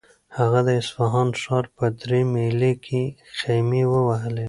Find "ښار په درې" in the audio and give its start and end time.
1.41-2.21